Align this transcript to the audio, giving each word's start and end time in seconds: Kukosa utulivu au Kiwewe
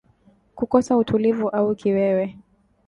Kukosa 0.57 0.97
utulivu 0.97 1.49
au 1.49 1.75
Kiwewe 1.75 2.37